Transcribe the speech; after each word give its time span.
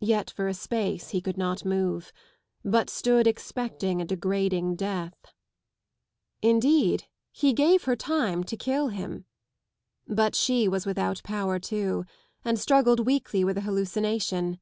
Yet 0.00 0.28
for 0.28 0.48
a 0.48 0.54
space 0.54 1.10
he 1.10 1.20
could 1.20 1.38
not 1.38 1.64
move, 1.64 2.12
hut 2.68 2.90
stood 2.90 3.28
expecting 3.28 4.02
a 4.02 4.04
degrading 4.04 4.74
death. 4.74 5.32
Indeed, 6.40 7.04
he 7.30 7.52
gave 7.52 7.84
her 7.84 7.94
time 7.94 8.42
to 8.42 8.56
kill 8.56 8.88
hint. 8.88 9.24
But 10.08 10.34
she 10.34 10.66
was 10.66 10.84
without 10.84 11.22
power 11.22 11.60
too, 11.60 12.04
and 12.44 12.58
struggled 12.58 13.06
weakly 13.06 13.44
with 13.44 13.56
a 13.56 13.60
hallucination. 13.60 14.58